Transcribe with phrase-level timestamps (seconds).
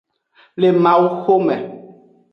[0.61, 1.55] Le mawu xome.